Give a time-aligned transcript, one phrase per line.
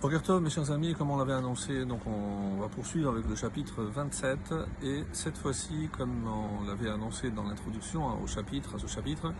[0.00, 3.82] Bokertov, mes chers amis, comme on l'avait annoncé, donc on va poursuivre avec le chapitre
[3.82, 8.86] 27 et cette fois-ci, comme on l'avait annoncé dans l'introduction hein, au chapitre, à ce
[8.86, 9.34] chapitre,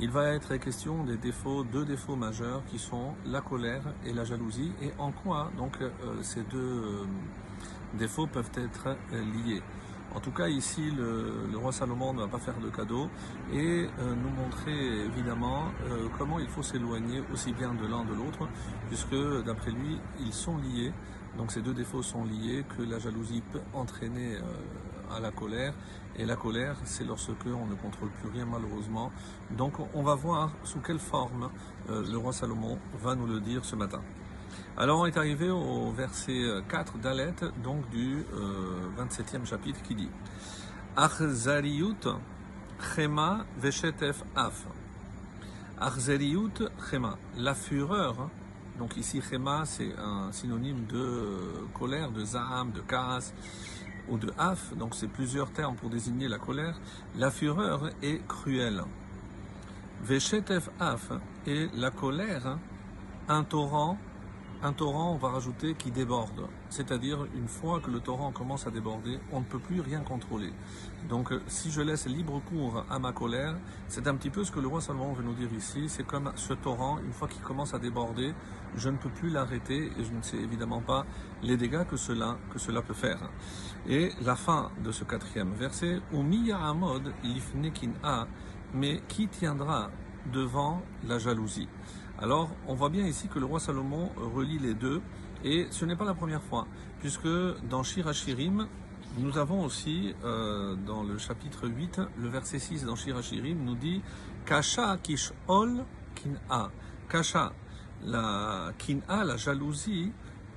[0.00, 4.24] il va être question des défauts, deux défauts majeurs qui sont la colère et la
[4.24, 5.90] jalousie et en quoi donc euh,
[6.22, 7.04] ces deux euh,
[7.92, 9.62] défauts peuvent être liés?
[10.14, 13.08] En tout cas, ici, le, roi Salomon ne va pas faire de cadeau
[13.52, 18.14] et euh, nous montrer évidemment euh, comment il faut s'éloigner aussi bien de l'un de
[18.14, 18.48] l'autre,
[18.88, 20.92] puisque d'après lui, ils sont liés.
[21.36, 25.74] Donc ces deux défauts sont liés, que la jalousie peut entraîner euh, à la colère,
[26.16, 29.12] et la colère, c'est lorsque on ne contrôle plus rien malheureusement.
[29.50, 31.50] Donc on va voir sous quelle forme
[31.88, 34.00] le roi Salomon va nous le dire ce matin.
[34.80, 38.24] Alors on est arrivé au verset 4 d'Alet, donc du
[38.96, 40.08] 27e euh, chapitre, qui dit
[40.96, 42.06] Achzariut
[42.94, 44.66] chema veshetef af.
[45.80, 48.30] Achzariut chema, la fureur.
[48.78, 53.32] Donc ici chema c'est un synonyme de euh, colère, de zaham, de kaas
[54.08, 54.76] ou de af.
[54.76, 56.78] Donc c'est plusieurs termes pour désigner la colère.
[57.16, 58.84] La fureur est cruelle.
[60.04, 61.10] Veshetef af
[61.48, 62.58] et la colère,
[63.28, 63.98] un torrent
[64.62, 66.48] un torrent, on va rajouter, qui déborde.
[66.68, 70.52] C'est-à-dire, une fois que le torrent commence à déborder, on ne peut plus rien contrôler.
[71.08, 73.54] Donc, euh, si je laisse libre cours à ma colère,
[73.86, 75.88] c'est un petit peu ce que le roi Salomon veut nous dire ici.
[75.88, 78.34] C'est comme ce torrent, une fois qu'il commence à déborder,
[78.76, 81.06] je ne peux plus l'arrêter et je ne sais évidemment pas
[81.42, 82.36] les dégâts que cela,
[82.82, 83.30] peut faire.
[83.88, 88.26] Et la fin de ce quatrième verset, Amod lifnekin a,
[88.74, 89.90] mais qui tiendra
[90.32, 91.68] devant la jalousie?
[92.20, 95.00] Alors, on voit bien ici que le roi Salomon relie les deux,
[95.44, 96.66] et ce n'est pas la première fois,
[96.98, 97.28] puisque
[97.70, 98.66] dans Shirachirim,
[99.18, 104.02] nous avons aussi, euh, dans le chapitre 8, le verset 6 dans Shirachirim, nous dit
[104.44, 105.84] Kasha kishol
[106.16, 106.72] kin'a.
[107.08, 107.52] Kasha,
[108.04, 110.10] la kin'a, la jalousie,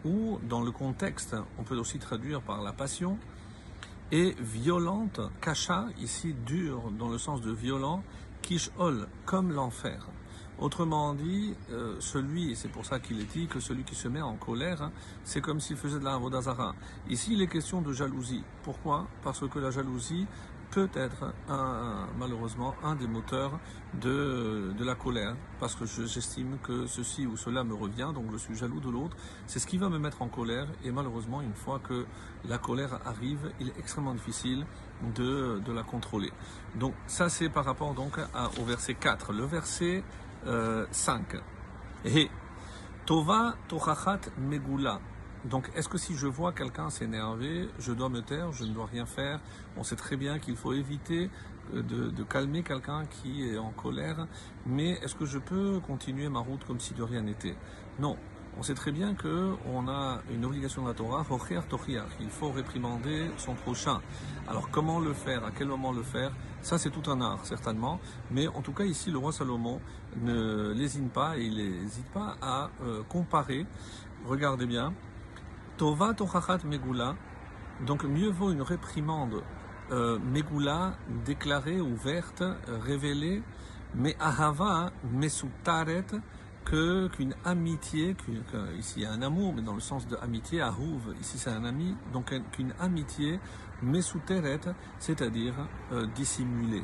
[0.03, 3.19] ou dans le contexte, on peut aussi traduire par la passion,
[4.11, 5.21] est violente.
[5.41, 8.03] Kasha, ici dur dans le sens de violent,
[8.41, 10.07] kishol, comme l'enfer.
[10.59, 14.07] Autrement dit, euh, celui, et c'est pour ça qu'il est dit que celui qui se
[14.07, 14.91] met en colère, hein,
[15.23, 16.75] c'est comme s'il faisait de la Vodazara.
[17.09, 18.43] Ici, il est question de jalousie.
[18.63, 19.07] Pourquoi?
[19.23, 20.27] Parce que la jalousie
[20.71, 21.33] peut être
[22.17, 23.59] malheureusement un des moteurs
[23.93, 28.55] de, la colère, parce que j'estime que ceci ou cela me revient, donc je suis
[28.55, 29.15] jaloux de l'autre.
[29.47, 32.05] C'est ce qui va me mettre en colère, et malheureusement, une fois que
[32.47, 34.65] la colère arrive, il est extrêmement difficile
[35.15, 36.31] de, de la contrôler.
[36.75, 37.93] Donc ça, c'est par rapport
[38.57, 39.33] au verset 4.
[39.33, 40.03] Le verset
[40.45, 41.35] 5.
[42.05, 42.29] Et
[43.05, 44.99] Tova Tochachat Megula.
[45.45, 48.85] Donc, est-ce que si je vois quelqu'un s'énerver, je dois me taire, je ne dois
[48.85, 49.39] rien faire?
[49.75, 51.31] On sait très bien qu'il faut éviter
[51.73, 54.27] de, de calmer quelqu'un qui est en colère,
[54.65, 57.55] mais est-ce que je peux continuer ma route comme si de rien n'était?
[57.99, 58.17] Non,
[58.57, 61.25] on sait très bien qu'on a une obligation de la Torah,
[62.19, 64.01] il faut réprimander son prochain.
[64.47, 67.99] Alors comment le faire, à quel moment le faire, ça c'est tout un art certainement,
[68.29, 69.79] mais en tout cas ici le roi Salomon
[70.21, 73.65] ne lésine pas et il n'hésite pas à euh, comparer,
[74.25, 74.93] regardez bien,
[75.77, 77.15] Tova Tochachat Megula,
[77.85, 79.41] donc mieux vaut une réprimande
[79.91, 80.93] euh, Megula
[81.25, 83.41] déclarée, ouverte, révélée,
[83.95, 86.05] mais Ahava Mesutaret,
[86.65, 88.15] qu'une amitié,
[88.77, 91.49] ici il y a un amour, mais dans le sens de amitié, Arouv, ici c'est
[91.49, 93.39] un ami, donc qu'une amitié
[93.81, 94.59] mesuteret,
[94.99, 95.53] c'est-à-dire
[95.91, 96.83] euh, dissimulée.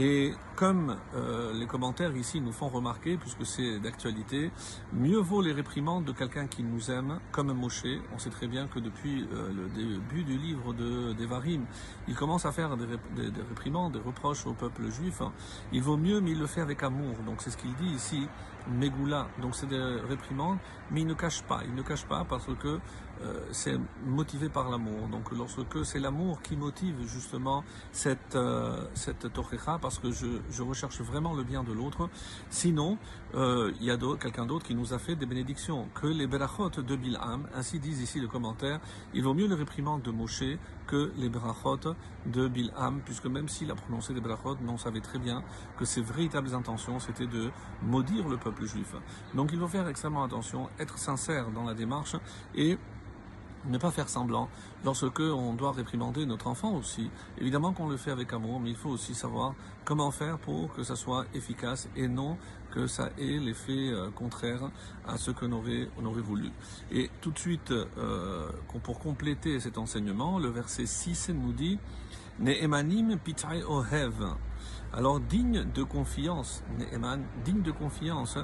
[0.00, 4.52] Et comme euh, les commentaires ici nous font remarquer, puisque c'est d'actualité,
[4.92, 7.82] mieux vaut les réprimandes de quelqu'un qui nous aime, comme Moshe.
[8.14, 11.64] On sait très bien que depuis euh, le début du livre de d'Evarim,
[12.06, 12.86] il commence à faire des,
[13.16, 15.20] des, réprimandes, des reproches au peuple juif.
[15.72, 17.16] Il vaut mieux, mais il le fait avec amour.
[17.26, 18.28] Donc c'est ce qu'il dit ici,
[18.68, 19.26] Megula.
[19.42, 20.58] Donc c'est des réprimandes,
[20.92, 21.62] mais il ne cache pas.
[21.64, 22.78] Il ne cache pas parce que
[23.22, 25.08] euh, c'est motivé par l'amour.
[25.08, 29.26] Donc lorsque c'est l'amour qui motive justement cette, euh, cette
[29.80, 32.08] parce que je, je, recherche vraiment le bien de l'autre.
[32.50, 32.98] Sinon,
[33.34, 35.88] euh, il y a quelqu'un d'autre qui nous a fait des bénédictions.
[35.94, 38.80] Que les berachot de Bilham, ainsi disent ici le commentaire,
[39.14, 40.44] il vaut mieux les réprimandes de Moshe
[40.86, 41.94] que les berachot
[42.26, 45.42] de Bilham, puisque même s'il a prononcé des berachot, on savait très bien
[45.78, 47.50] que ses véritables intentions, c'était de
[47.82, 48.94] maudire le peuple juif.
[49.34, 52.16] Donc il faut faire extrêmement attention, être sincère dans la démarche
[52.54, 52.78] et
[53.66, 54.48] ne pas faire semblant
[54.84, 57.10] lorsque on doit réprimander notre enfant aussi.
[57.38, 60.82] Évidemment qu'on le fait avec amour, mais il faut aussi savoir comment faire pour que
[60.82, 62.36] ça soit efficace et non
[62.70, 64.70] que ça ait l'effet euh, contraire
[65.06, 66.50] à ce que aurait, on voulu.
[66.92, 68.50] Et tout de suite, euh,
[68.82, 71.78] pour compléter cet enseignement, le verset 6 nous dit
[72.38, 74.34] Ne'emanim pitay ohev.
[74.92, 76.62] Alors digne de confiance,
[77.44, 78.38] digne de confiance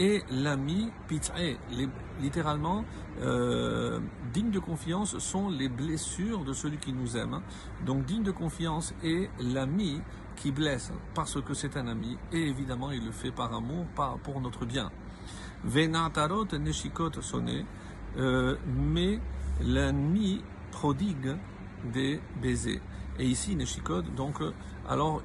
[0.00, 0.90] et l'ami.
[2.20, 2.84] Littéralement,
[3.20, 4.00] euh,
[4.32, 7.40] digne de confiance sont les blessures de celui qui nous aime.
[7.86, 10.00] Donc digne de confiance est l'ami
[10.36, 14.16] qui blesse parce que c'est un ami et évidemment il le fait par amour, pas
[14.22, 14.90] pour notre bien.
[15.64, 17.66] Venatarot neshikot sonné,
[18.16, 19.20] euh, mais
[19.62, 20.42] l'ami
[20.72, 21.36] prodigue
[21.92, 22.80] des baisers.
[23.18, 24.36] Et ici, neshikot, donc,
[24.88, 25.22] alors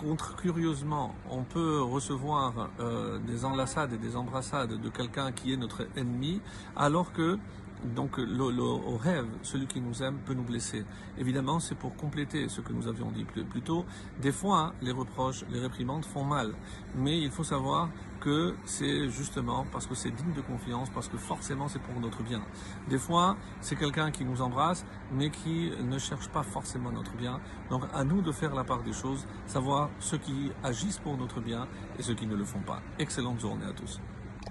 [0.00, 5.56] contre, curieusement, on peut recevoir euh, des enlaçades et des embrassades de quelqu'un qui est
[5.56, 6.40] notre ennemi,
[6.76, 7.38] alors que
[7.84, 10.84] donc le, au rêve, celui qui nous aime peut nous blesser.
[11.18, 13.84] Évidemment, c'est pour compléter ce que nous avions dit plus, plus tôt.
[14.20, 16.52] Des fois, les reproches, les réprimandes font mal,
[16.96, 17.88] mais il faut savoir
[18.20, 22.22] que c'est justement parce que c'est digne de confiance, parce que forcément c'est pour notre
[22.22, 22.42] bien.
[22.88, 27.40] Des fois, c'est quelqu'un qui nous embrasse, mais qui ne cherche pas forcément notre bien.
[27.70, 31.40] Donc à nous de faire la part des choses, savoir ceux qui agissent pour notre
[31.40, 31.66] bien
[31.98, 32.82] et ceux qui ne le font pas.
[32.98, 34.00] Excellente journée à tous.